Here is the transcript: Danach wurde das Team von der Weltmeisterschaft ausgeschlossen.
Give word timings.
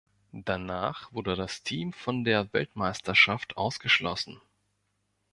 Danach 0.33 1.13
wurde 1.13 1.35
das 1.35 1.61
Team 1.61 1.93
von 1.93 2.23
der 2.23 2.51
Weltmeisterschaft 2.53 3.55
ausgeschlossen. 3.55 4.41